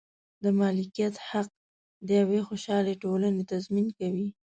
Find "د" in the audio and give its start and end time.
0.43-0.45, 2.07-2.09